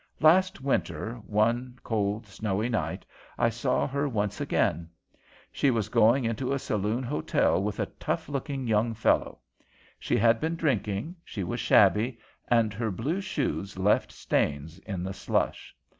[0.19, 3.05] Last winter, one cold, snowy night,
[3.37, 4.89] I saw her once again.
[5.51, 9.41] She was going into a saloon hotel with a tough looking young fellow.
[9.99, 12.17] She had been drinking, she was shabby,
[12.47, 15.75] and her blue shoes left stains in the slush.